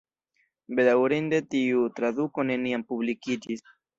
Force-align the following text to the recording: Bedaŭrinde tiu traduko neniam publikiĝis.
Bedaŭrinde 0.79 1.41
tiu 1.51 1.85
traduko 1.99 2.47
neniam 2.53 2.87
publikiĝis. 2.95 3.63